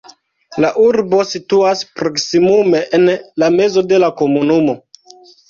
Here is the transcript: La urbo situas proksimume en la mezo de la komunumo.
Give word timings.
La 0.63 0.69
urbo 0.83 1.19
situas 1.31 1.83
proksimume 1.99 2.81
en 2.99 3.07
la 3.45 3.51
mezo 3.59 3.85
de 3.93 4.01
la 4.07 4.11
komunumo. 4.25 4.79